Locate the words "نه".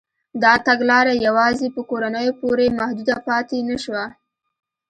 3.69-3.77